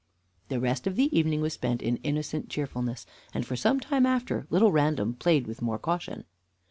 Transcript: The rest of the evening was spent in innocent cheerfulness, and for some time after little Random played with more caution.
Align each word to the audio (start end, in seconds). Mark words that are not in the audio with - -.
The 0.49 0.59
rest 0.59 0.87
of 0.87 0.95
the 0.95 1.15
evening 1.15 1.41
was 1.41 1.53
spent 1.53 1.83
in 1.83 1.97
innocent 1.97 2.49
cheerfulness, 2.49 3.05
and 3.35 3.45
for 3.45 3.55
some 3.55 3.79
time 3.79 4.07
after 4.07 4.47
little 4.49 4.71
Random 4.71 5.13
played 5.13 5.45
with 5.45 5.61
more 5.61 5.77
caution. 5.77 6.25